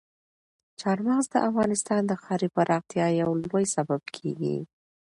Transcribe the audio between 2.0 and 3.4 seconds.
د ښاري پراختیا یو